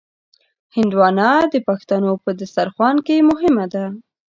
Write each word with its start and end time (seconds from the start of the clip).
هندوانه 0.75 1.29
د 1.53 1.55
پښتنو 1.67 2.11
په 2.23 2.29
دسترخوان 2.39 2.95
کې 3.05 3.25
مهمه 3.29 3.65
ده. 3.73 3.85